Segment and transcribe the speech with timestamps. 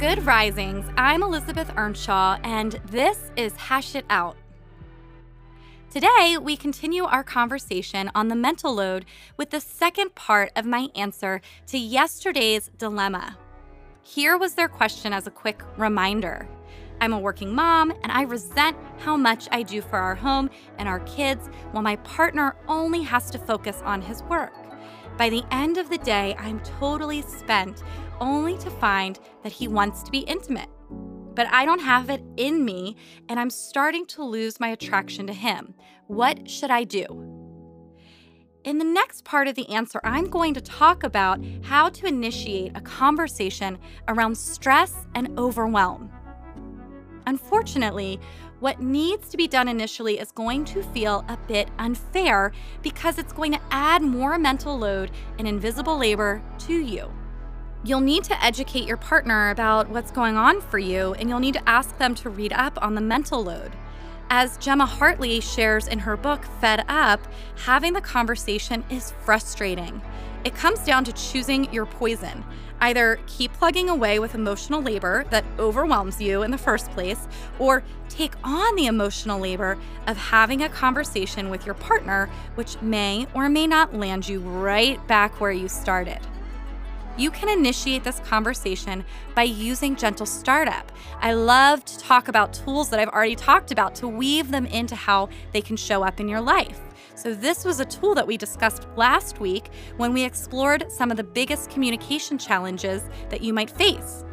[0.00, 0.86] Good Risings.
[0.96, 4.34] I'm Elizabeth Earnshaw, and this is Hash It Out.
[5.90, 9.04] Today, we continue our conversation on the mental load
[9.36, 13.36] with the second part of my answer to yesterday's dilemma.
[14.00, 16.48] Here was their question as a quick reminder
[17.02, 20.48] I'm a working mom, and I resent how much I do for our home
[20.78, 24.54] and our kids while my partner only has to focus on his work.
[25.18, 27.82] By the end of the day, I'm totally spent,
[28.20, 30.68] only to find that he wants to be intimate
[31.34, 32.96] but I don't have it in me
[33.28, 35.74] and I'm starting to lose my attraction to him.
[36.06, 37.04] What should I do?
[38.62, 42.76] In the next part of the answer, I'm going to talk about how to initiate
[42.76, 46.12] a conversation around stress and overwhelm.
[47.26, 48.20] Unfortunately,
[48.58, 53.32] what needs to be done initially is going to feel a bit unfair because it's
[53.32, 57.10] going to add more mental load and invisible labor to you.
[57.82, 61.54] You'll need to educate your partner about what's going on for you, and you'll need
[61.54, 63.72] to ask them to read up on the mental load.
[64.28, 67.26] As Gemma Hartley shares in her book, Fed Up,
[67.64, 70.02] having the conversation is frustrating.
[70.44, 72.44] It comes down to choosing your poison.
[72.82, 77.26] Either keep plugging away with emotional labor that overwhelms you in the first place,
[77.58, 83.26] or take on the emotional labor of having a conversation with your partner, which may
[83.32, 86.20] or may not land you right back where you started
[87.16, 90.90] you can initiate this conversation by using Gentle Startup.
[91.20, 94.94] I love to talk about tools that I've already talked about to weave them into
[94.94, 96.80] how they can show up in your life.
[97.14, 101.18] So, this was a tool that we discussed last week when we explored some of
[101.18, 104.24] the biggest communication challenges that you might face.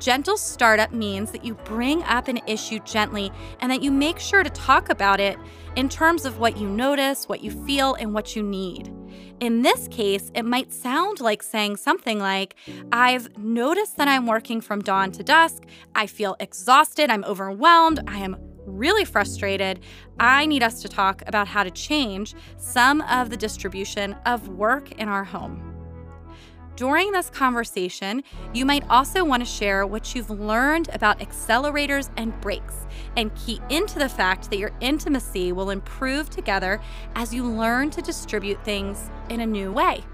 [0.00, 4.42] Gentle startup means that you bring up an issue gently and that you make sure
[4.42, 5.38] to talk about it
[5.76, 8.90] in terms of what you notice, what you feel, and what you need.
[9.40, 12.56] In this case, it might sound like saying something like,
[12.92, 15.64] I've noticed that I'm working from dawn to dusk.
[15.94, 17.10] I feel exhausted.
[17.10, 18.00] I'm overwhelmed.
[18.06, 18.36] I am
[18.66, 19.80] really frustrated.
[20.18, 24.92] I need us to talk about how to change some of the distribution of work
[24.92, 25.69] in our home.
[26.76, 28.22] During this conversation,
[28.54, 32.86] you might also want to share what you've learned about accelerators and brakes
[33.16, 36.80] and key into the fact that your intimacy will improve together
[37.14, 40.04] as you learn to distribute things in a new way.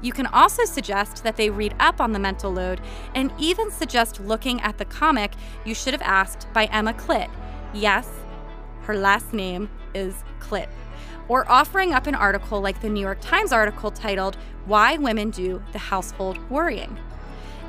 [0.00, 2.80] You can also suggest that they read up on the mental load
[3.16, 5.32] and even suggest looking at the comic
[5.64, 7.28] You Should Have Asked by Emma Clit.
[7.74, 8.08] Yes,
[8.88, 10.66] her last name is Clit
[11.28, 15.62] or offering up an article like the New York Times article titled, Why Women Do
[15.72, 16.98] the Household Worrying.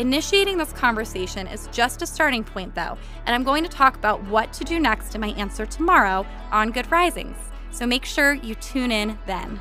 [0.00, 4.24] Initiating this conversation is just a starting point, though, and I'm going to talk about
[4.24, 7.36] what to do next in my answer tomorrow on Good Risings.
[7.70, 9.60] So make sure you tune in then.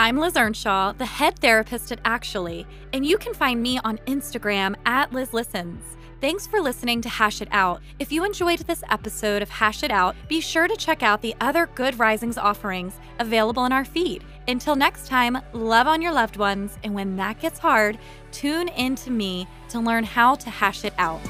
[0.00, 4.74] I'm Liz Earnshaw, the head therapist at Actually, and you can find me on Instagram
[4.86, 5.84] at Liz Listens.
[6.22, 7.82] Thanks for listening to Hash It Out.
[7.98, 11.34] If you enjoyed this episode of Hash It Out, be sure to check out the
[11.42, 14.24] other Good Risings offerings available in our feed.
[14.48, 17.98] Until next time, love on your loved ones, and when that gets hard,
[18.32, 21.20] tune in to me to learn how to hash it out.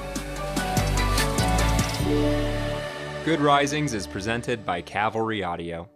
[3.25, 5.91] Good Risings is presented by Cavalry Audio.